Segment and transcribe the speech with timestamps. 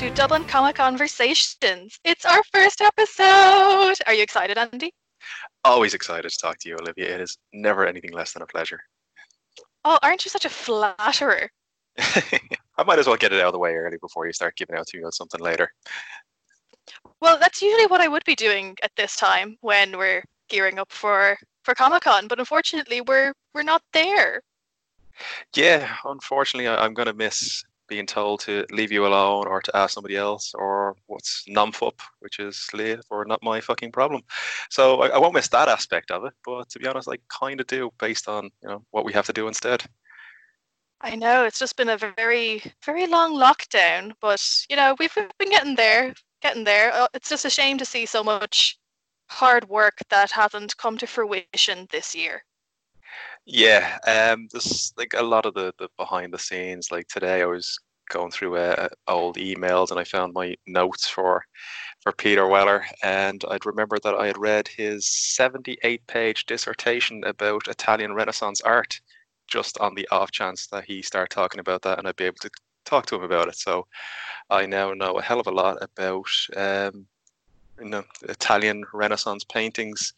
[0.00, 2.00] to Dublin Comic Conversations.
[2.04, 3.96] It's our first episode.
[4.06, 4.94] Are you excited, Andy?
[5.62, 7.14] Always excited to talk to you, Olivia.
[7.14, 8.80] It is never anything less than a pleasure.
[9.84, 11.50] Oh, aren't you such a flatterer?
[11.98, 14.74] I might as well get it out of the way early before you start giving
[14.74, 15.70] out to me on something later.
[17.20, 20.90] Well, that's usually what I would be doing at this time when we're gearing up
[20.90, 24.40] for for Comic Con, but unfortunately, we're we're not there.
[25.54, 29.76] Yeah, unfortunately, I, am going to miss being told to leave you alone or to
[29.76, 34.22] ask somebody else or what's numfup, which is leave or not my fucking problem.
[34.70, 37.60] So I, I won't miss that aspect of it, but to be honest, I kind
[37.60, 39.84] of do based on you know what we have to do instead.
[41.02, 45.50] I know it's just been a very very long lockdown, but you know we've been
[45.50, 46.92] getting there, getting there.
[46.94, 48.78] Uh, it's just a shame to see so much
[49.28, 52.44] hard work that hasn't come to fruition this year.
[53.52, 56.90] Yeah, um, there's like a lot of the, the behind the scenes.
[56.92, 61.42] Like today, I was going through uh, old emails and I found my notes for
[62.02, 67.68] for Peter Weller, and I'd remember that I had read his 78 page dissertation about
[67.68, 69.00] Italian Renaissance art,
[69.48, 72.38] just on the off chance that he started talking about that, and I'd be able
[72.42, 72.50] to
[72.84, 73.56] talk to him about it.
[73.56, 73.86] So
[74.50, 77.06] I now know a hell of a lot about um,
[77.80, 80.12] you know, Italian Renaissance paintings,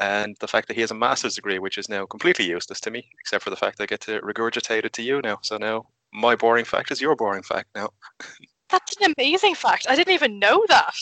[0.00, 2.90] and the fact that he has a master's degree, which is now completely useless to
[2.90, 5.38] me, except for the fact that I get to regurgitate it to you now.
[5.42, 7.90] So now my boring fact is your boring fact now.
[8.68, 9.86] That's an amazing fact.
[9.88, 10.94] I didn't even know that.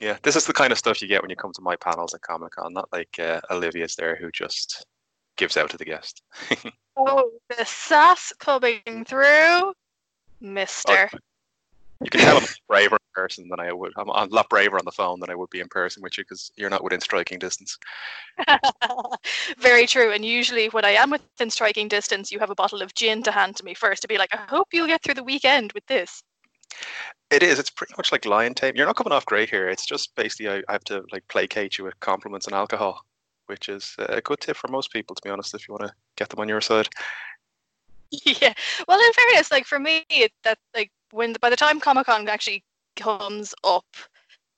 [0.00, 2.12] Yeah, this is the kind of stuff you get when you come to my panels
[2.12, 4.84] at Comic Con, not like uh, Olivia's there who just
[5.36, 6.22] gives out to the guest.
[6.96, 9.72] oh, the sass coming through,
[10.40, 11.08] Mister.
[11.12, 11.18] Oh,
[12.02, 13.92] you can tell I'm braver in person than I would.
[13.96, 16.16] I'm, I'm, a lot braver on the phone than I would be in person with
[16.18, 17.78] you because you're not within striking distance.
[19.58, 20.12] Very true.
[20.12, 23.32] And usually, when I am within striking distance, you have a bottle of gin to
[23.32, 25.86] hand to me first to be like, I hope you'll get through the weekend with
[25.86, 26.22] this.
[27.30, 27.58] It is.
[27.58, 28.76] It's pretty much like lion tape.
[28.76, 29.68] You're not coming off great here.
[29.68, 33.04] It's just basically I, I have to like placate you with compliments and alcohol,
[33.46, 35.54] which is a good tip for most people, to be honest.
[35.54, 36.88] If you want to get them on your side.
[38.26, 38.52] Yeah.
[38.86, 40.04] Well, in fairness, like for me,
[40.44, 42.64] that like when by the time Comic Con actually
[42.96, 43.86] comes up,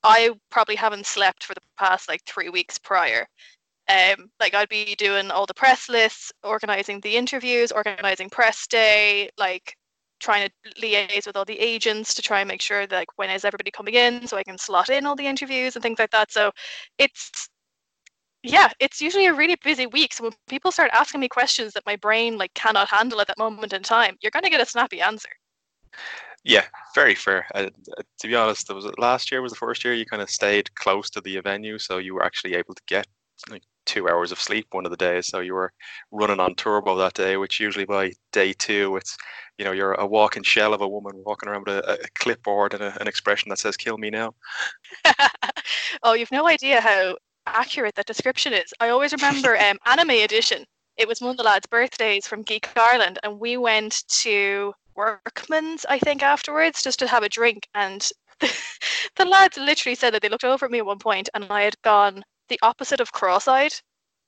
[0.03, 3.27] I probably haven't slept for the past like three weeks prior.
[3.89, 9.29] Um, like I'd be doing all the press lists, organizing the interviews, organizing press day,
[9.37, 9.75] like
[10.19, 13.29] trying to liaise with all the agents to try and make sure that like when
[13.29, 16.11] is everybody coming in so I can slot in all the interviews and things like
[16.11, 16.31] that.
[16.31, 16.51] So
[16.97, 17.49] it's
[18.43, 20.13] yeah, it's usually a really busy week.
[20.13, 23.37] So when people start asking me questions that my brain like cannot handle at that
[23.37, 25.29] moment in time, you're gonna get a snappy answer.
[26.45, 27.47] Yeah, very fair.
[27.55, 30.29] Uh, uh, to be honest, was last year was the first year you kind of
[30.29, 33.07] stayed close to the venue, so you were actually able to get
[33.49, 35.25] like two hours of sleep one of the days.
[35.25, 35.73] So you were
[36.11, 39.17] running on turbo that day, which usually by day two, it's
[39.57, 42.75] you know you're a walking shell of a woman walking around with a, a clipboard
[42.75, 44.35] and a, an expression that says "Kill me now."
[46.03, 47.17] oh, you've no idea how
[47.47, 48.71] accurate that description is.
[48.79, 50.63] I always remember um, Anime Edition.
[50.97, 55.85] It was one of the lads' birthdays from Geek Ireland, and we went to Workman's,
[55.89, 57.67] I think, afterwards, just to have a drink.
[57.73, 58.07] And
[58.39, 58.53] the,
[59.15, 61.63] the lads literally said that they looked over at me at one point and I
[61.63, 63.73] had gone the opposite of cross eyed.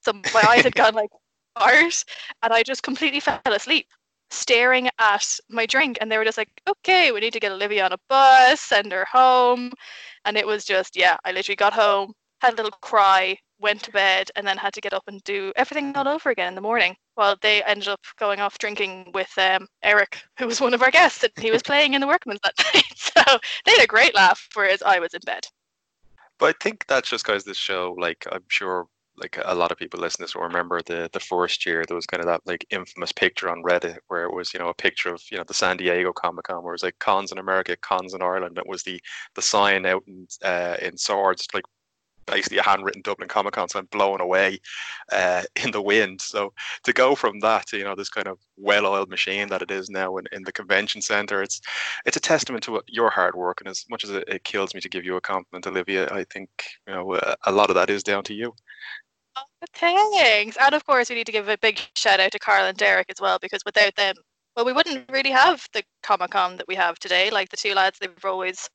[0.02, 1.10] So my eyes had gone like
[1.56, 2.04] art,
[2.44, 3.88] and I just completely fell asleep
[4.30, 7.86] staring at my drink and they were just like okay we need to get olivia
[7.86, 9.72] on a bus send her home
[10.26, 12.12] and it was just yeah i literally got home
[12.42, 15.52] had a little cry went to bed and then had to get up and do
[15.56, 16.96] everything all over again in the morning.
[17.16, 20.92] Well, they ended up going off drinking with um, Eric, who was one of our
[20.92, 22.84] guests, and he was playing in the Workman's that night.
[22.96, 25.48] So they had a great laugh, whereas I was in bed.
[26.40, 28.88] But I think that's just because this show, like I'm sure,
[29.18, 32.06] like a lot of people listening to will remember the the first year there was
[32.06, 35.12] kind of that like infamous picture on Reddit where it was you know a picture
[35.12, 37.76] of you know the San Diego Comic Con where it was like cons in America,
[37.78, 38.60] cons in Ireland.
[38.60, 39.02] It was the
[39.34, 41.66] the sign out in uh, in Swords like
[42.28, 44.60] basically a handwritten Dublin Comic Con so I'm blown away
[45.12, 46.22] uh, in the wind.
[46.22, 46.54] So
[46.84, 50.18] to go from that you know this kind of well-oiled machine that it is now
[50.18, 51.62] in, in the convention center, it's
[52.06, 53.62] it's a testament to your hard work.
[53.62, 56.26] And as much as it, it kills me to give you a compliment, Olivia, I
[56.26, 56.50] think
[56.88, 58.54] you know uh, a lot of that is down to you.
[59.74, 62.78] Thanks, and of course we need to give a big shout out to Carl and
[62.78, 64.16] Derek as well because without them,
[64.56, 67.30] well, we wouldn't really have the Comic Con that we have today.
[67.30, 68.68] Like the two lads, they've always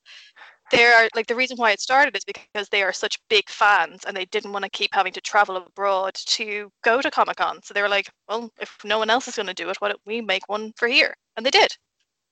[0.72, 4.04] they are like the reason why it started is because they are such big fans
[4.06, 7.60] and they didn't want to keep having to travel abroad to go to Comic Con.
[7.62, 9.88] So they were like, well, if no one else is going to do it, why
[9.88, 11.14] don't we make one for here?
[11.36, 11.70] And they did.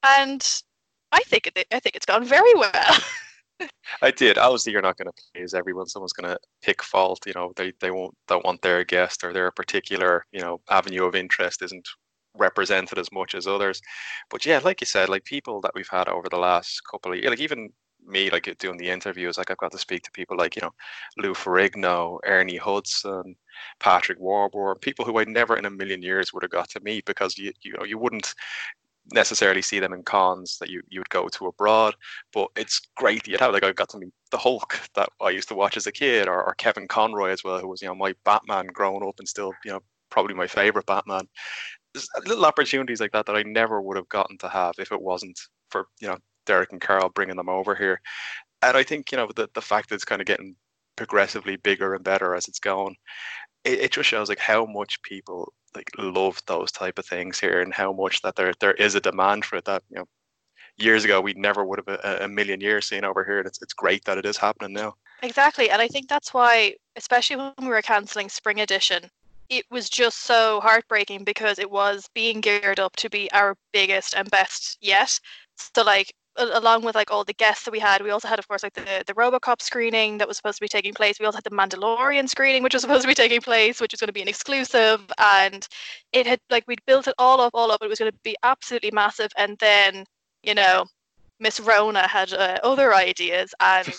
[0.03, 0.45] And
[1.13, 2.99] I think it, I think it's gone very well.
[4.03, 4.39] I did.
[4.39, 5.87] Obviously, you're not going to please everyone.
[5.87, 7.27] Someone's going to pick fault.
[7.27, 11.05] You know, they they won't don't want their guest or their particular you know avenue
[11.05, 11.87] of interest isn't
[12.39, 13.83] represented as much as others.
[14.31, 17.19] But yeah, like you said, like people that we've had over the last couple of
[17.19, 17.71] years, like even
[18.07, 20.63] me, like uh, doing the interviews, like I've got to speak to people like, you
[20.63, 20.73] know,
[21.19, 23.37] Lou Ferrigno, Ernie Hudson,
[23.79, 27.05] Patrick Warburton, people who I never in a million years would have got to meet
[27.05, 28.35] because you, you know, you wouldn't
[29.13, 31.95] necessarily see them in cons that you, you would go to abroad.
[32.33, 35.49] But it's great you'd have like I got to meet the Hulk that I used
[35.49, 37.95] to watch as a kid, or, or Kevin Conroy as well, who was you know
[37.95, 39.81] my Batman growing up and still you know
[40.11, 41.27] probably my favorite Batman.
[41.93, 45.01] There's little opportunities like that that I never would have gotten to have if it
[45.01, 45.39] wasn't
[45.71, 48.01] for you know Derek and Carl bringing them over here.
[48.63, 50.57] And I think you know the the fact that it's kind of getting
[50.97, 52.97] progressively bigger and better as it's going,
[53.65, 57.61] it, it just shows like how much people like love those type of things here
[57.61, 60.05] and how much that there there is a demand for it that you know
[60.77, 63.39] years ago we never would have a, a million years seen over here.
[63.39, 64.95] And it's it's great that it is happening now.
[65.23, 69.11] Exactly, and I think that's why, especially when we were cancelling Spring Edition,
[69.51, 74.15] it was just so heartbreaking because it was being geared up to be our biggest
[74.15, 75.19] and best yet.
[75.75, 78.49] So like along with like all the guests that we had, we also had, of
[78.49, 81.19] course, like the the RoboCop screening that was supposed to be taking place.
[81.19, 84.01] We also had the Mandalorian screening, which was supposed to be taking place, which was
[84.01, 85.01] going to be an exclusive.
[85.19, 85.67] And
[86.13, 87.83] it had like we'd built it all up, all up.
[87.83, 89.31] It was going to be absolutely massive.
[89.37, 90.05] And then,
[90.43, 90.87] you know,
[91.41, 93.95] Miss Rona had uh, other ideas, and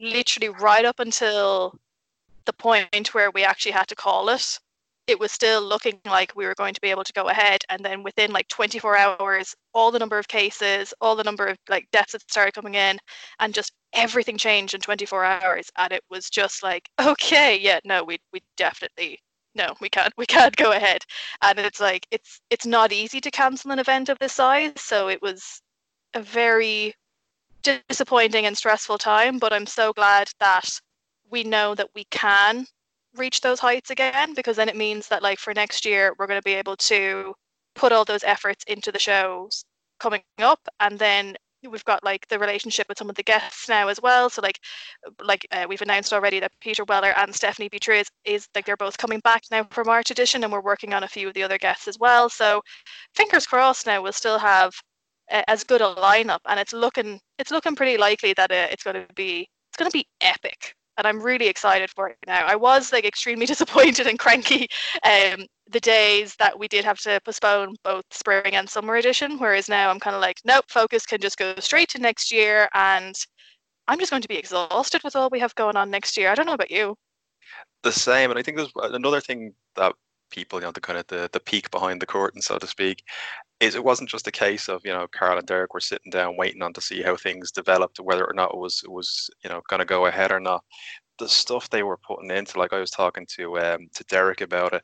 [0.00, 1.74] literally right up until
[2.44, 4.58] the point where we actually had to call it,
[5.06, 7.84] it was still looking like we were going to be able to go ahead and
[7.84, 11.88] then within like 24 hours all the number of cases all the number of like
[11.92, 12.98] deaths that started coming in
[13.40, 18.02] and just everything changed in 24 hours and it was just like okay yeah no
[18.02, 19.18] we we definitely
[19.54, 21.02] no we can't we can't go ahead.
[21.42, 25.08] And it's like it's it's not easy to cancel an event of this size so
[25.08, 25.62] it was
[26.14, 26.94] a very
[27.62, 30.68] disappointing and stressful time but i'm so glad that
[31.30, 32.64] we know that we can
[33.18, 36.40] reach those heights again because then it means that like for next year we're going
[36.40, 37.34] to be able to
[37.74, 39.64] put all those efforts into the shows
[40.00, 40.60] coming up.
[40.80, 41.36] And then
[41.68, 44.30] we've got like the relationship with some of the guests now as well.
[44.30, 44.60] So like
[45.24, 48.98] like uh, we've announced already that peter weller and stephanie beatriz is like they're both
[48.98, 51.58] coming back now for march edition and we're working on a few of the other
[51.58, 52.28] guests as well.
[52.28, 52.62] So
[53.14, 54.72] fingers crossed now we'll still have
[55.30, 58.84] uh, as good a lineup and it's looking it's looking pretty likely that uh, it's
[58.84, 62.44] going to be it's going to be epic and I'm really excited for it now.
[62.46, 64.68] I was like extremely disappointed and cranky
[65.04, 69.68] um, the days that we did have to postpone both spring and summer edition, whereas
[69.68, 73.14] now I'm kind of like, nope, focus can just go straight to next year, and
[73.88, 76.30] I'm just going to be exhausted with all we have going on next year.
[76.30, 76.96] I don't know about you.
[77.82, 79.94] The same, and I think there's another thing that
[80.30, 83.02] people, you know, the kind of the, the peek behind the curtain, so to speak,
[83.60, 86.36] is it wasn't just a case of you know Carl and Derek were sitting down
[86.36, 89.50] waiting on to see how things developed, whether or not it was it was you
[89.50, 90.62] know going to go ahead or not.
[91.18, 94.74] The stuff they were putting into, like I was talking to um, to Derek about
[94.74, 94.82] it,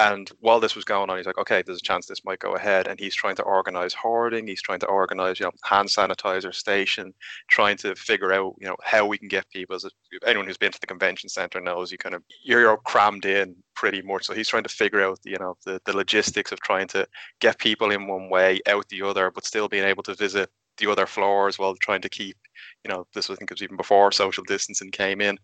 [0.00, 2.54] and while this was going on, he's like, okay, there's a chance this might go
[2.54, 2.88] ahead.
[2.88, 4.46] And he's trying to organize hoarding.
[4.46, 7.12] He's trying to organize, you know, hand sanitizer station,
[7.48, 9.76] trying to figure out, you know, how we can get people.
[9.76, 9.84] As
[10.26, 14.00] anyone who's been to the convention center knows, you kind of you're crammed in pretty
[14.00, 14.24] much.
[14.24, 17.06] So he's trying to figure out, you know, the, the logistics of trying to
[17.40, 20.48] get people in one way, out the other, but still being able to visit
[20.80, 22.36] the other floors while trying to keep,
[22.84, 25.38] you know, this I think was even before social distancing came in,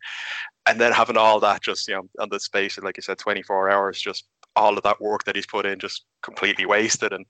[0.66, 3.18] and then having all that just, you know, on the space of like you said,
[3.18, 4.24] 24 hours, just
[4.56, 7.12] all of that work that he's put in just completely wasted.
[7.12, 7.24] And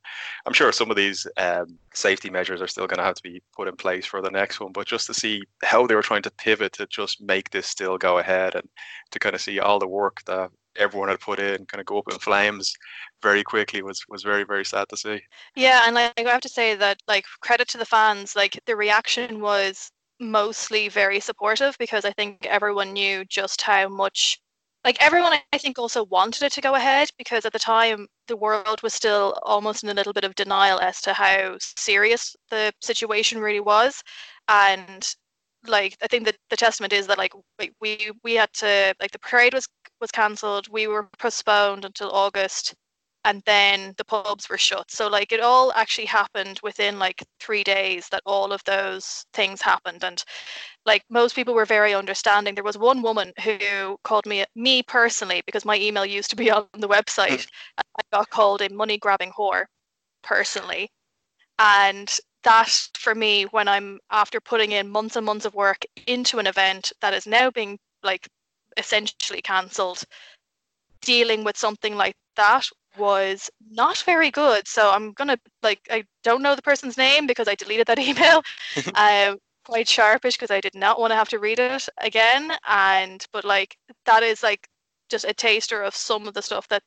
[0.47, 3.43] I'm sure some of these um, safety measures are still going to have to be
[3.55, 4.73] put in place for the next one.
[4.73, 7.99] But just to see how they were trying to pivot to just make this still
[7.99, 8.69] go ahead and
[9.11, 11.99] to kind of see all the work that everyone had put in kind of go
[11.99, 12.75] up in flames
[13.23, 15.19] very quickly was was very very sad to see
[15.55, 18.77] yeah and like i have to say that like credit to the fans like the
[18.77, 24.39] reaction was mostly very supportive because i think everyone knew just how much
[24.87, 28.37] like everyone i think also wanted it to go ahead because at the time the
[28.37, 32.73] world was still almost in a little bit of denial as to how serious the
[32.81, 34.03] situation really was
[34.49, 35.17] and
[35.67, 37.33] like i think that the testament is that like
[37.81, 39.67] we we had to like the parade was
[40.01, 42.75] was cancelled we were postponed until august
[43.27, 44.89] and then the pubs were shut.
[44.89, 49.61] So like it all actually happened within like three days that all of those things
[49.61, 50.05] happened.
[50.05, 50.23] And
[50.87, 52.55] like most people were very understanding.
[52.55, 56.51] There was one woman who called me me personally because my email used to be
[56.59, 57.47] on the website.
[57.79, 59.65] I got called a money grabbing whore
[60.23, 60.89] personally.
[61.59, 62.15] And
[62.45, 66.47] that for me, when I'm after putting in months and months of work into an
[66.47, 68.29] event that is now being like
[68.77, 70.05] essentially cancelled,
[71.01, 74.67] dealing with something like that was not very good.
[74.69, 78.43] So I'm gonna like I don't know the person's name because I deleted that email.
[78.95, 82.53] um, quite sharpish because I did not want to have to read it again.
[82.69, 84.69] And but like that is like
[85.11, 86.83] just a taster of some of the stuff that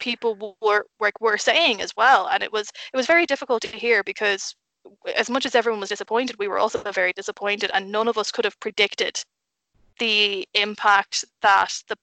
[0.00, 3.68] people were like were saying as well and it was it was very difficult to
[3.68, 4.54] hear because
[5.16, 8.32] as much as everyone was disappointed we were also very disappointed and none of us
[8.32, 9.16] could have predicted
[9.98, 11.96] the impact that the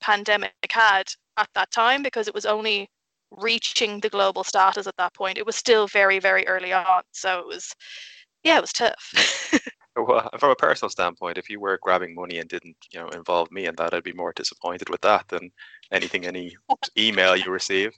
[0.00, 1.04] pandemic had
[1.36, 2.88] at that time because it was only
[3.30, 7.40] reaching the global status at that point it was still very very early on so
[7.40, 7.74] it was
[8.44, 9.12] yeah it was tough
[10.04, 13.50] well, from a personal standpoint, if you were grabbing money and didn't, you know, involve
[13.50, 15.50] me in that, I'd be more disappointed with that than
[15.92, 16.56] anything, any
[16.96, 17.92] email you receive.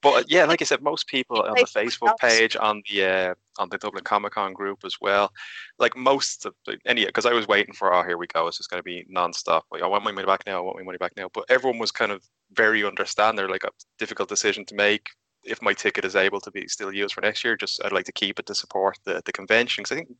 [0.00, 3.68] But yeah, like I said, most people on the Facebook page, on the uh, on
[3.68, 5.32] the Dublin Comic Con group as well,
[5.78, 8.58] like most of the, any because I was waiting for oh here we go, it's
[8.58, 9.64] just going to be non-stop.
[9.72, 10.58] Like, I want my money back now.
[10.58, 11.28] I want my money back now.
[11.32, 13.48] But everyone was kind of very understanding.
[13.48, 15.08] Like a difficult decision to make.
[15.44, 18.06] If my ticket is able to be still used for next year, just I'd like
[18.06, 20.10] to keep it to support the the convention because I think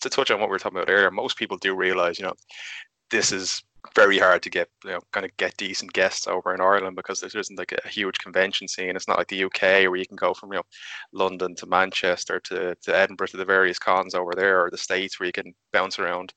[0.00, 2.34] to touch on what we were talking about earlier, most people do realize, you know,
[3.10, 3.62] this is
[3.94, 7.20] very hard to get, you know, kind of get decent guests over in Ireland because
[7.20, 8.96] there isn't like a huge convention scene.
[8.96, 10.64] It's not like the UK where you can go from, you know,
[11.12, 15.18] London to Manchester to, to Edinburgh to the various cons over there, or the States
[15.18, 16.34] where you can bounce around,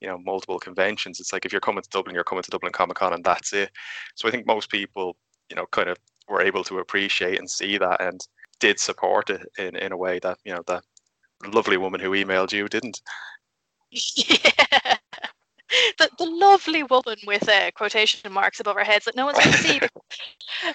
[0.00, 1.20] you know, multiple conventions.
[1.20, 3.52] It's like if you're coming to Dublin, you're coming to Dublin Comic Con and that's
[3.52, 3.70] it.
[4.14, 5.16] So I think most people,
[5.48, 5.96] you know, kind of
[6.28, 8.20] were able to appreciate and see that and
[8.60, 10.84] did support it in, in a way that, you know, that
[11.46, 13.00] lovely woman who emailed you didn't.
[13.90, 14.96] Yeah.
[15.98, 19.52] The, the lovely woman with uh, quotation marks above her heads that no one's going
[19.52, 19.80] to see.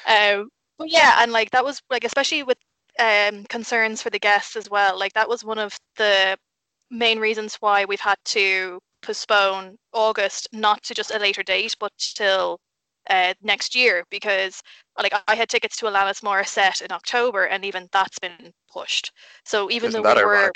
[0.08, 2.58] um, but yeah, and like that was like especially with
[3.00, 4.98] um, concerns for the guests as well.
[4.98, 6.38] Like that was one of the
[6.90, 11.92] main reasons why we've had to postpone August, not to just a later date, but
[11.98, 12.60] till
[13.10, 14.62] uh, next year because
[14.98, 19.12] like I had tickets to Alanis Morissette in October, and even that's been pushed.
[19.44, 20.52] So even Isn't though we were,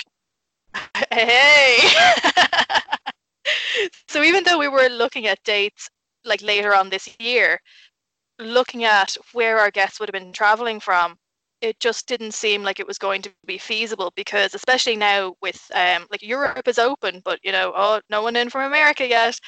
[1.12, 1.78] hey,
[4.08, 5.88] so even though we were looking at dates
[6.24, 7.58] like later on this year,
[8.38, 11.16] looking at where our guests would have been traveling from,
[11.60, 15.60] it just didn't seem like it was going to be feasible because especially now with
[15.74, 19.38] um like Europe is open but you know oh no one in from America yet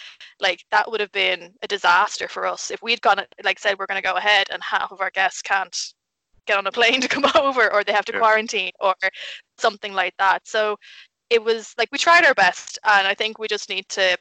[0.41, 3.87] like that would have been a disaster for us if we'd gone like said we're
[3.87, 5.95] going to go ahead and half of our guests can't
[6.47, 8.19] get on a plane to come over or they have to Yeah.
[8.19, 8.95] quarantine or
[9.59, 10.77] something like that so
[11.31, 14.17] it was like we tried our best and I think we just need to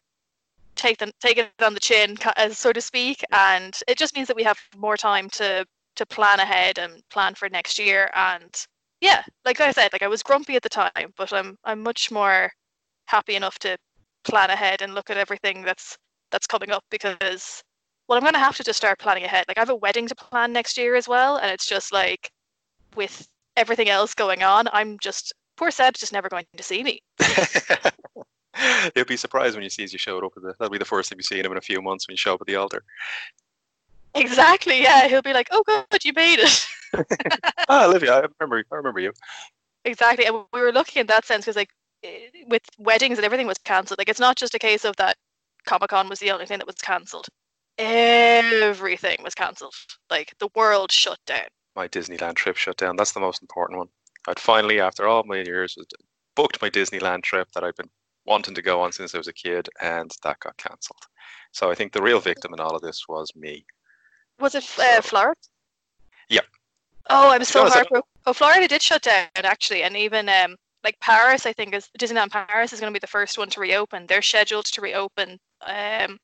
[0.75, 2.17] take them take it on the chin
[2.51, 6.39] so to speak and it just means that we have more time to to plan
[6.39, 8.65] ahead and plan for next year and
[9.01, 12.11] yeah like i said like i was grumpy at the time but i'm i'm much
[12.11, 12.51] more
[13.05, 13.77] happy enough to
[14.23, 15.97] plan ahead and look at everything that's
[16.31, 17.63] that's coming up because
[18.07, 20.07] well i'm going to have to just start planning ahead like i have a wedding
[20.07, 22.29] to plan next year as well and it's just like
[22.95, 26.99] with everything else going on i'm just poor seb's just never going to see me
[28.95, 30.53] You'll be surprised when you see as you showed up the.
[30.59, 32.33] That'll be the first time you see him in a few months when you show
[32.33, 32.83] up at the altar.
[34.15, 36.67] Exactly yeah he'll be like oh God, you made it
[37.69, 38.63] Ah, Olivia, I remember.
[38.71, 39.13] I remember you.
[39.85, 41.69] Exactly, and we were lucky in that sense because, like,
[42.03, 43.97] eh, with weddings and everything was cancelled.
[43.97, 45.15] Like, it's not just a case of that
[45.65, 47.27] Comic Con was the only thing that was cancelled.
[47.77, 49.73] Everything was cancelled.
[50.09, 51.47] Like, the world shut down.
[51.75, 52.95] My Disneyland trip shut down.
[52.95, 53.87] That's the most important one.
[54.27, 55.77] I'd finally, after all my years,
[56.35, 57.89] booked my Disneyland trip that I've been
[58.25, 61.01] wanting to go on since I was a kid, and that got cancelled.
[61.53, 63.65] So I think the real victim in all of this was me.
[64.41, 65.39] Was it uh, Florida?
[66.29, 66.41] Yeah.
[67.09, 68.09] Oh, I'm so heartbroken.
[68.25, 72.31] Oh, Florida did shut down actually, and even um, like Paris, I think is Disneyland
[72.31, 74.05] Paris is going to be the first one to reopen.
[74.07, 75.37] They're scheduled to reopen.
[75.65, 76.17] Um,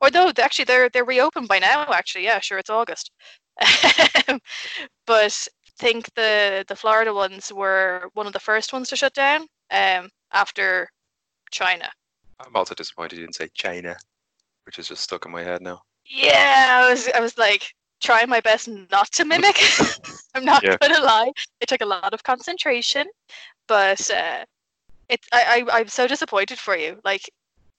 [0.00, 1.86] or though actually they're they're reopened by now.
[1.92, 3.10] Actually, yeah, sure, it's August.
[5.06, 5.48] but
[5.78, 10.08] think the the Florida ones were one of the first ones to shut down um,
[10.32, 10.88] after
[11.50, 11.88] China.
[12.40, 13.96] I'm also disappointed you didn't say China,
[14.64, 15.80] which is just stuck in my head now.
[16.08, 17.72] Yeah, I was I was like
[18.02, 19.58] trying my best not to mimic.
[20.34, 20.76] I'm not Yeah.
[20.80, 21.32] gonna lie.
[21.60, 23.06] It took a lot of concentration,
[23.68, 24.44] but uh,
[25.08, 27.00] it's I, I I'm so disappointed for you.
[27.04, 27.22] Like,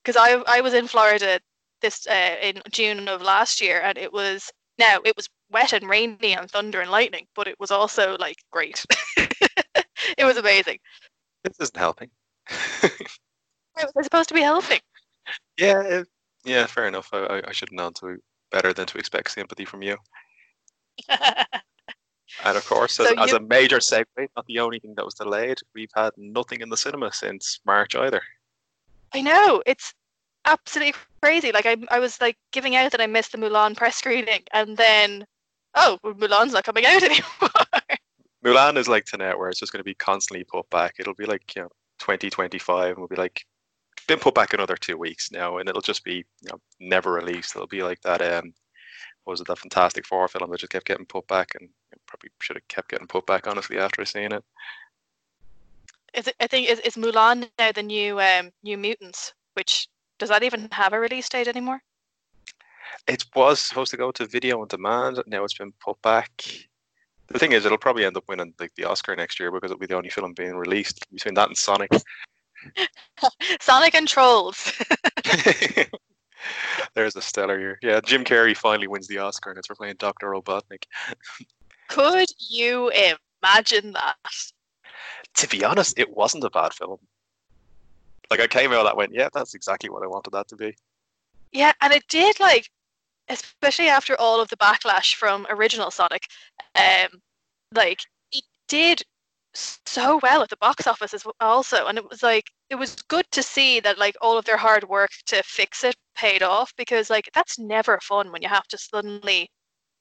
[0.04, 1.40] because I I was in Florida
[1.82, 5.88] this uh, in June of last year, and it was now it was wet and
[5.90, 8.86] rainy and thunder and lightning, but it was also like great.
[9.18, 10.80] it was amazing.
[11.44, 12.10] This isn't helping.
[13.80, 14.80] It was supposed to be helping.
[15.58, 16.08] yeah, it,
[16.48, 17.10] yeah, fair enough.
[17.14, 18.18] I, I, should have known to
[18.52, 19.98] better than to expect sympathy from you.
[22.44, 25.06] And of course, as, So as you- a major segue, not the only thing that
[25.06, 28.22] was delayed, we've had nothing in the cinema since March either.
[29.14, 29.94] I know it's
[30.46, 31.52] absolutely crazy.
[31.52, 34.76] Like I, I was like giving out that I missed the Mulan press screening, and
[34.76, 35.26] then
[35.76, 37.50] oh, well, Mulan's not coming out anymore.
[38.44, 40.96] Mulan is like Tenet, where it's just going to be constantly put back.
[41.00, 43.46] It'll be like you know 2025, and we'll be like
[44.08, 47.56] been put back another two weeks now, and it'll just be you know never released.
[47.56, 48.54] It'll be like that um
[49.26, 51.70] was it that Fantastic Four film that just kept getting put back, and
[52.08, 54.44] probably should have kept getting put back honestly after seeing it.
[56.14, 59.88] Is it, I think is, is Mulan now the new um, New Mutants, which
[60.18, 61.82] does that even have a release date anymore?
[63.08, 65.22] It was supposed to go to video on demand.
[65.28, 66.32] Now it's been put back.
[67.28, 69.80] The thing is, it'll probably end up winning like the Oscar next year because it'll
[69.80, 71.92] be the only film being released between that and Sonic.
[73.60, 74.72] Sonic and Trolls.
[76.94, 77.80] There's a stellar year.
[77.82, 80.84] Yeah, Jim Carrey finally wins the Oscar, and it's for playing Doctor Robotnik.
[81.90, 82.92] Could you
[83.44, 84.16] imagine that?
[85.36, 87.00] To be honest, it wasn't a bad film.
[88.30, 90.76] Like I came out that went, yeah, that's exactly what I wanted that to be.
[91.52, 92.70] Yeah, and it did like,
[93.30, 96.28] especially after all of the backlash from original Sonic,
[96.76, 97.22] um,
[97.74, 99.04] like it did
[99.86, 102.96] so well at the box office as well also, and it was like it was
[103.08, 106.74] good to see that like all of their hard work to fix it paid off
[106.78, 109.50] because like that's never fun when you have to suddenly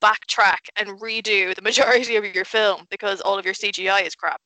[0.02, 4.40] backtrack and redo the majority of your film because all of your CGI is crap.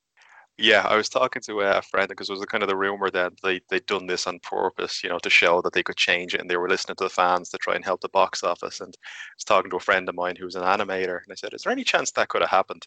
[0.59, 3.33] Yeah, I was talking to a friend because it was kind of the rumor that
[3.43, 6.40] they they'd done this on purpose, you know, to show that they could change it,
[6.40, 8.81] and they were listening to the fans to try and help the box office.
[8.81, 11.55] And I was talking to a friend of mine who's an animator, and I said,
[11.55, 12.87] "Is there any chance that could have happened?"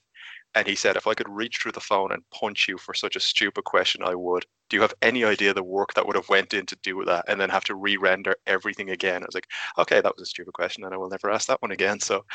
[0.56, 3.16] And he said, "If I could reach through the phone and punch you for such
[3.16, 6.30] a stupid question, I would." Do you have any idea the work that would have
[6.30, 9.24] went in to do that, and then have to re-render everything again?
[9.24, 11.62] I was like, "Okay, that was a stupid question, and I will never ask that
[11.62, 12.26] one again." So,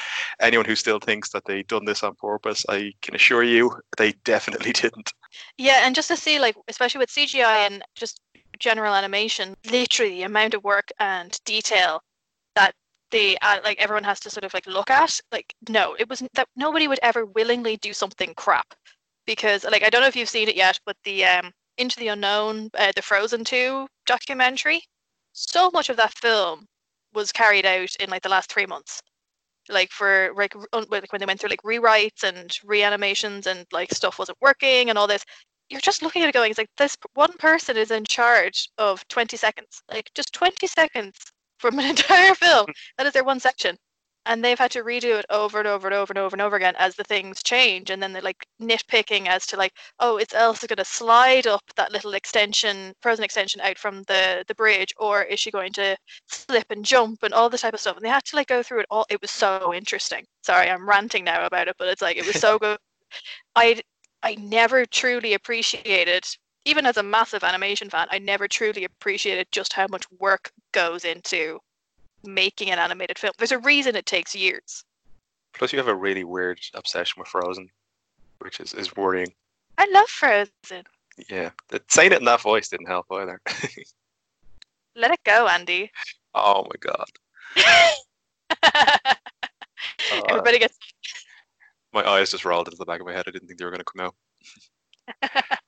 [0.41, 4.13] anyone who still thinks that they done this on purpose, I can assure you, they
[4.25, 5.13] definitely didn't.
[5.57, 8.21] Yeah, and just to see, like, especially with CGI and just
[8.59, 12.03] general animation, literally the amount of work and detail
[13.11, 15.21] the uh, like everyone has to sort of like look at.
[15.33, 18.75] Like, no, it wasn't that nobody would ever willingly do something crap
[19.27, 22.09] because, like, I don't know if you've seen it yet, but the um, Into the
[22.09, 24.83] Unknown, uh, the Frozen Two documentary,
[25.33, 26.67] so much of that film
[27.15, 29.03] was carried out in like the last three months
[29.69, 34.19] like for like, like when they went through like rewrites and reanimations and like stuff
[34.19, 35.25] wasn't working and all this
[35.69, 39.07] you're just looking at it going it's like this one person is in charge of
[39.09, 41.17] 20 seconds like just 20 seconds
[41.59, 42.67] from an entire film.
[42.67, 42.73] Mm-hmm.
[42.97, 43.77] That is their one section.
[44.27, 46.57] And they've had to redo it over and over and over and over and over
[46.57, 47.89] again as the things change.
[47.89, 51.63] And then they're like nitpicking as to like oh it's Elsa going to slide up
[51.77, 55.97] that little extension frozen extension out from the the bridge or is she going to
[56.27, 57.97] slip and jump and all the type of stuff.
[57.97, 59.07] And they had to like go through it all.
[59.09, 60.25] It was so interesting.
[60.43, 62.79] Sorry i'm ranting now about it but it's like it was so good.
[63.57, 63.81] I
[64.23, 66.25] i never truly appreciated
[66.69, 71.05] even as a massive animation fan i never truly appreciated just how much work goes
[71.05, 71.59] into
[72.25, 73.33] making an animated film.
[73.39, 74.85] There's a reason it takes years.
[75.55, 77.71] Plus, you have a really weird obsession with Frozen,
[78.39, 79.33] which is, is worrying.
[79.79, 80.85] I love Frozen.
[81.29, 81.51] Yeah,
[81.89, 83.41] saying it in that voice didn't help either.
[84.95, 85.91] Let it go, Andy.
[86.35, 87.07] Oh my god.
[90.29, 90.79] Everybody uh, gets.
[91.93, 93.25] My eyes just rolled into the back of my head.
[93.27, 94.15] I didn't think they were going to come out.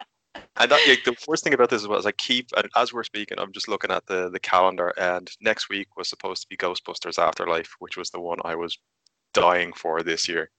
[0.61, 2.93] and that, like, the worst thing about this as well is I keep, and as
[2.93, 6.49] we're speaking, I'm just looking at the the calendar, and next week was supposed to
[6.49, 8.79] be Ghostbusters Afterlife, which was the one I was
[9.33, 10.51] dying for this year.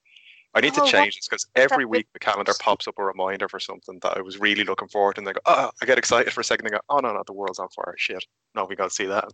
[0.53, 3.47] I need oh, to change this because every week the calendar pops up a reminder
[3.47, 5.97] for something that I was really looking forward to, and I go, oh, I get
[5.97, 8.65] excited for a second, and go, oh no, no, the world's on fire, shit, no,
[8.65, 9.29] we got to see that.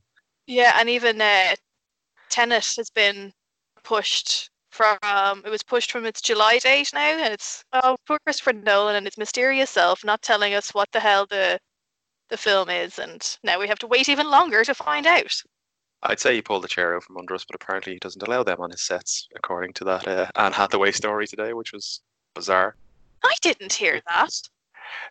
[0.45, 1.55] Yeah, and even uh,
[2.29, 3.33] Tenet has been
[3.83, 8.53] pushed from it was pushed from its July date now, and it's oh poor Christopher
[8.53, 11.59] Nolan and his mysterious self not telling us what the hell the
[12.29, 15.41] the film is, and now we have to wait even longer to find out.
[16.03, 18.43] I'd say he pulled the chair out from under us, but apparently he doesn't allow
[18.43, 22.01] them on his sets, according to that uh, Anne Hathaway story today, which was
[22.35, 22.75] bizarre.
[23.23, 24.29] I didn't hear that.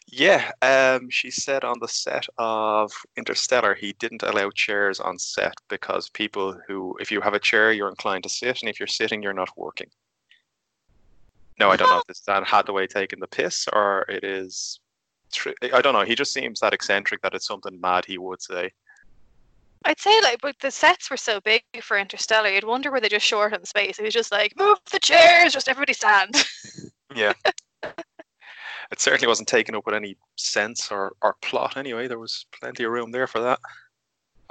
[0.09, 5.55] Yeah, um, she said on the set of Interstellar he didn't allow chairs on set
[5.69, 8.87] because people who, if you have a chair, you're inclined to sit, and if you're
[8.87, 9.89] sitting, you're not working.
[11.59, 14.79] No, I don't know if this is Anne Hathaway taking the piss or it is.
[15.33, 16.05] Tr- I don't know.
[16.05, 18.71] He just seems that eccentric that it's something mad he would say.
[19.85, 23.09] I'd say like, but the sets were so big for Interstellar, you'd wonder were they
[23.09, 23.99] just short on space.
[23.99, 26.35] It was just like move the chairs, just everybody stand.
[27.15, 27.33] Yeah.
[28.91, 32.09] it certainly wasn't taken up with any sense or, or plot anyway.
[32.09, 33.61] There was plenty of room there for that.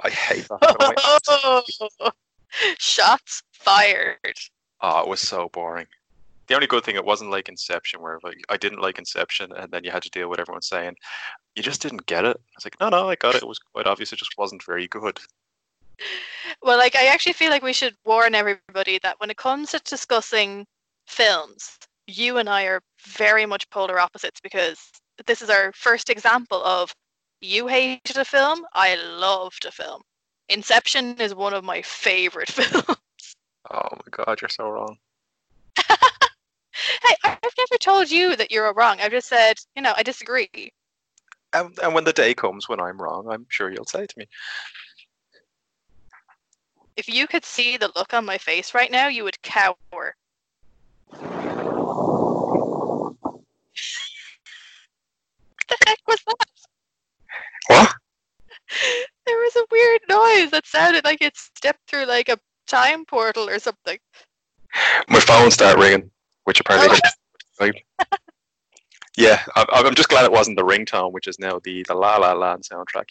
[0.00, 2.12] I hate that.
[2.78, 4.36] Shots fired.
[4.80, 5.86] Oh, it was so boring.
[6.48, 9.70] The only good thing it wasn't like Inception, where like I didn't like Inception, and
[9.72, 10.96] then you had to deal with everyone saying
[11.56, 12.36] you just didn't get it.
[12.36, 13.42] I was like, no, no, I got it.
[13.42, 14.12] It was quite obvious.
[14.12, 15.18] It just wasn't very good.
[16.62, 19.80] Well, like I actually feel like we should warn everybody that when it comes to
[19.80, 20.66] discussing
[21.06, 24.78] films, you and I are very much polar opposites because
[25.26, 26.94] this is our first example of
[27.40, 30.02] you hated a film, I loved a film.
[30.48, 33.36] Inception is one of my favorite films.
[33.70, 34.96] Oh my god, you're so wrong.
[35.76, 39.00] hey, I've never told you that you're wrong.
[39.00, 40.72] I've just said, you know, I disagree.
[41.52, 44.26] And, and when the day comes when I'm wrong, I'm sure you'll say to me.
[46.96, 50.14] If you could see the look on my face right now, you would cower.
[55.86, 56.48] Heck was that?
[57.68, 57.94] What?
[59.26, 63.48] There was a weird noise that sounded like it stepped through like a time portal
[63.48, 63.98] or something.
[65.08, 66.10] My phone started ringing,
[66.44, 66.98] which apparently.
[67.60, 67.70] Oh.
[69.16, 72.16] yeah, I, I'm just glad it wasn't the ringtone, which is now the the La
[72.16, 73.06] La Land soundtrack.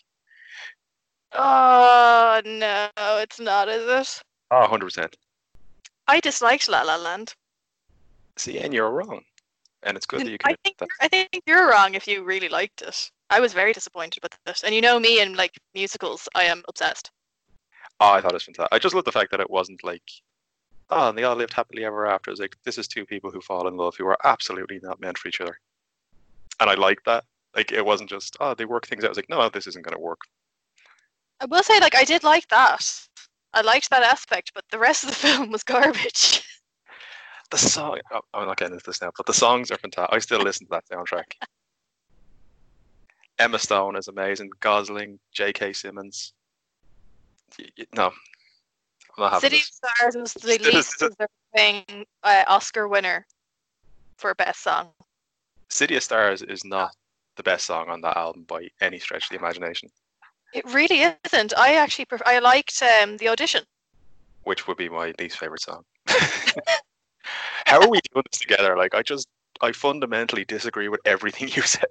[1.33, 4.23] Oh no, it's not, is it?
[4.51, 5.17] Oh, 100 percent.
[6.07, 7.33] I disliked La La Land.
[8.37, 9.21] See, and you're wrong,
[9.85, 10.51] and it's good that you can.
[10.51, 13.11] I think you're, I think you're wrong if you really liked it.
[13.29, 16.63] I was very disappointed with this, and you know me and like musicals, I am
[16.67, 17.11] obsessed.
[17.99, 18.73] Oh, I thought it was fantastic.
[18.73, 20.03] I just love the fact that it wasn't like,
[20.89, 22.31] oh, and they all lived happily ever after.
[22.31, 25.17] It's like this is two people who fall in love who are absolutely not meant
[25.17, 25.57] for each other,
[26.59, 27.23] and I like that.
[27.55, 29.07] Like it wasn't just oh they work things out.
[29.07, 30.21] I was like, no, this isn't going to work.
[31.41, 32.89] I will say, like, I did like that.
[33.53, 36.43] I liked that aspect, but the rest of the film was garbage.
[37.51, 40.13] The song, oh, I'm not getting into this now, but the songs are fantastic.
[40.15, 41.25] I still listen to that soundtrack.
[43.37, 44.49] Emma Stone is amazing.
[44.61, 45.73] Gosling, J.K.
[45.73, 46.33] Simmons.
[47.59, 48.11] Y- y- No, I'm
[49.19, 49.63] not having City of.
[49.63, 53.25] Stars was the least deserving uh, Oscar winner
[54.17, 54.89] for best song.
[55.69, 56.91] City of Stars is not
[57.37, 59.89] the best song on that album by any stretch of the imagination,
[60.53, 61.53] It really isn't.
[61.57, 63.63] I actually pref- I liked um, the audition.
[64.43, 65.83] which would be my least favorite song.
[67.65, 68.77] How are we doing this together?
[68.77, 69.27] Like, I just,
[69.61, 71.83] I fundamentally disagree with everything you say.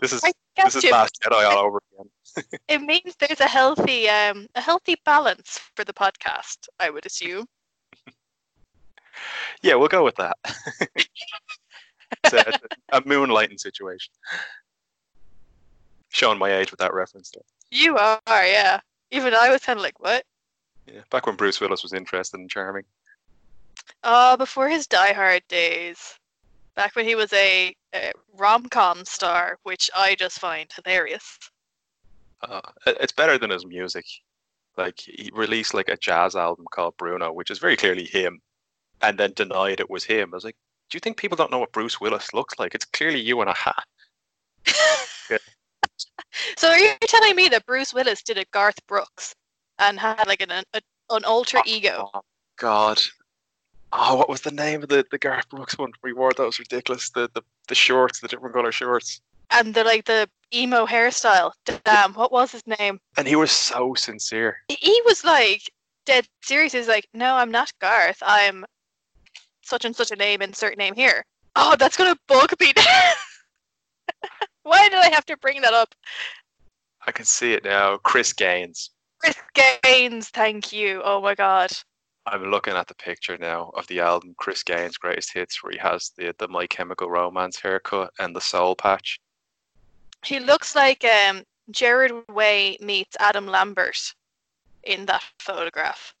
[0.00, 0.22] this is
[0.56, 0.92] this is you.
[0.92, 2.10] Last Jedi all over again.
[2.68, 6.68] It means there's a healthy um, a healthy balance for the podcast.
[6.78, 7.46] I would assume.
[9.62, 10.38] Yeah, we'll go with that.
[10.94, 12.52] it's a,
[12.96, 14.14] a moonlighting situation.
[16.08, 17.30] Showing my age with that reference.
[17.30, 17.42] There.
[17.70, 18.80] You are, yeah.
[19.10, 20.24] Even I was kind of like, what?
[20.86, 22.84] Yeah, back when Bruce Willis was interested in charming.
[24.02, 26.18] Oh, before his Die Hard days.
[26.76, 31.38] Back when he was a, a rom com star, which I just find hilarious.
[32.42, 34.04] Uh, it's better than his music.
[34.76, 38.40] Like he released like a jazz album called Bruno, which is very clearly him,
[39.02, 40.30] and then denied it was him.
[40.32, 40.56] I was like,
[40.88, 42.74] do you think people don't know what Bruce Willis looks like?
[42.74, 43.84] It's clearly you in a hat.
[46.56, 49.34] So are you telling me that Bruce Willis did a Garth Brooks
[49.78, 52.10] and had like an, a, an alter ego?
[52.14, 52.22] Oh
[52.56, 53.00] God.
[53.92, 55.92] Oh, what was the name of the, the Garth Brooks one?
[56.02, 59.20] We wore those ridiculous the, the, the shorts, the different color shorts.
[59.50, 61.52] And the like the emo hairstyle.
[61.84, 63.00] Damn, what was his name?
[63.16, 64.58] And he was so sincere.
[64.68, 65.72] He was like
[66.06, 66.72] dead serious.
[66.72, 68.22] He was like, No, I'm not Garth.
[68.24, 68.64] I'm
[69.62, 71.24] such and such a name, insert name here.
[71.56, 72.72] Oh, that's gonna bug me.
[74.62, 75.94] Why did I have to bring that up?
[77.06, 77.96] I can see it now.
[77.96, 78.90] Chris Gaines.
[79.18, 79.36] Chris
[79.82, 81.02] Gaines, thank you.
[81.04, 81.72] Oh my god.
[82.26, 85.78] I'm looking at the picture now of the album Chris Gaines' Greatest Hits, where he
[85.78, 89.20] has the the My Chemical Romance haircut and the soul patch.
[90.24, 94.14] He looks like um Gerard Way meets Adam Lambert
[94.84, 96.14] in that photograph.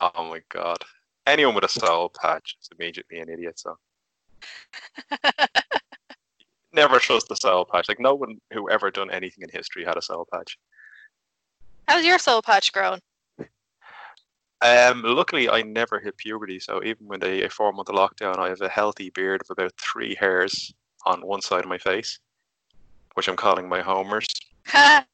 [0.00, 0.78] Oh my god.
[1.26, 3.58] Anyone with a soul patch is immediately an idiot.
[3.58, 3.78] So
[6.72, 7.88] never trust the soul patch.
[7.88, 10.58] Like no one who ever done anything in history had a soul patch.
[11.88, 13.00] How's your soul patch grown?
[14.62, 18.48] Um, luckily, I never hit puberty, so even with a, a four month lockdown, I
[18.48, 20.72] have a healthy beard of about three hairs
[21.06, 22.18] on one side of my face,
[23.14, 24.26] which I'm calling my homers.
[24.74, 25.04] I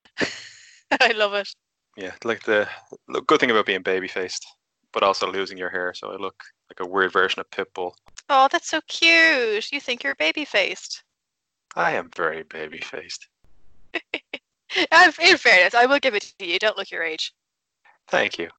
[1.14, 1.48] love it.
[1.96, 2.68] Yeah, like the,
[3.08, 4.44] the good thing about being baby faced,
[4.92, 7.92] but also losing your hair, so I look like a weird version of Pitbull.
[8.28, 9.70] Oh, that's so cute.
[9.70, 11.04] You think you're baby faced.
[11.76, 13.28] I am very baby faced.
[13.94, 16.54] In fairness, I will give it to you.
[16.54, 17.32] You Don't look your age.
[18.08, 18.50] Thank you.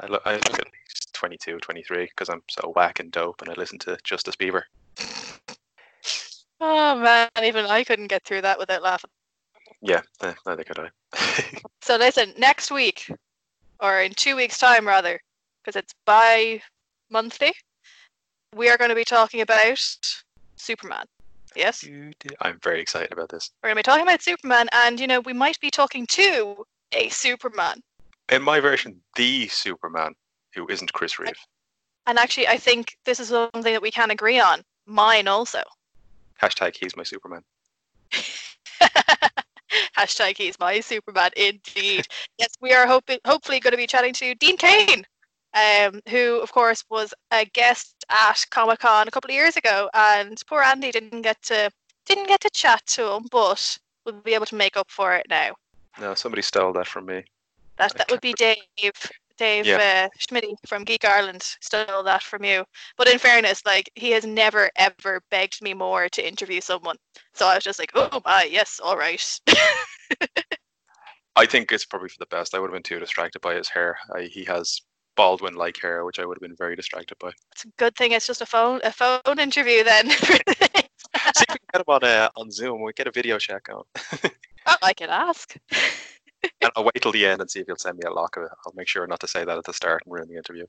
[0.00, 3.50] I look, I look at least 22, 23 because I'm so whack and dope and
[3.50, 4.62] I listen to Justin Bieber.
[6.60, 9.10] Oh man, even I couldn't get through that without laughing.
[9.82, 10.90] Yeah, eh, neither could I.
[11.82, 13.08] So listen, next week,
[13.78, 15.20] or in two weeks' time rather,
[15.62, 17.52] because it's bi-monthly,
[18.56, 19.78] we are going to be talking about
[20.56, 21.04] Superman.
[21.54, 21.88] Yes,
[22.40, 23.52] I'm very excited about this.
[23.62, 26.64] we're going to be talking about Superman, and you know we might be talking to
[26.90, 27.80] a Superman.
[28.30, 30.14] In my version, the Superman,
[30.54, 31.38] who isn't Chris Reeve.
[32.06, 34.62] And actually, I think this is something that we can agree on.
[34.86, 35.62] Mine also.
[36.40, 37.42] Hashtag he's my Superman.
[39.96, 42.06] Hashtag he's my Superman indeed.
[42.38, 45.04] yes, we are hoping, hopefully going to be chatting to Dean Cain
[45.56, 49.88] um, who, of course, was a guest at Comic Con a couple of years ago,
[49.94, 51.70] and poor Andy didn't get to
[52.04, 55.26] didn't get to chat to him, but we'll be able to make up for it
[55.28, 55.54] now.
[55.98, 57.24] No, somebody stole that from me.
[57.78, 58.56] That that would be Dave.
[59.36, 59.76] Dave Yeah.
[59.76, 62.64] uh, Schmitty from Geek Ireland stole that from you.
[62.96, 66.96] But in fairness, like he has never ever begged me more to interview someone.
[67.34, 69.40] So I was just like, oh my, yes, all right.
[71.36, 72.54] I think it's probably for the best.
[72.54, 73.98] I would have been too distracted by his hair.
[74.14, 74.80] I, he has
[75.16, 77.30] Baldwin-like hair, which I would have been very distracted by.
[77.52, 80.10] it's a good thing it's just a phone a phone interview then.
[80.10, 82.82] See if we can get him on uh, on Zoom.
[82.82, 83.84] We get a video chat going,
[84.66, 85.56] oh, I can ask.
[86.60, 88.44] And I'll wait till the end and see if he'll send me a lock of
[88.44, 88.50] it.
[88.64, 90.66] I'll make sure not to say that at the start and ruin the interview.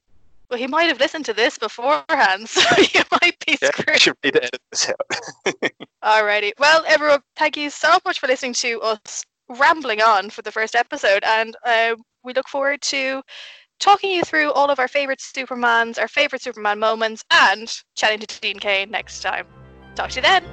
[0.49, 3.99] Well, he might have listened to this beforehand, so you might be Yeah, screwed.
[3.99, 5.71] should need to edit this out.
[6.03, 6.51] Alrighty.
[6.60, 10.75] Well, everyone, thank you so much for listening to us rambling on for the first
[10.75, 13.21] episode, and uh, we look forward to
[13.80, 18.41] talking you through all of our favorite Supermans, our favorite Superman moments, and chatting to
[18.41, 19.45] Dean Cain next time.
[19.95, 20.43] Talk to you then.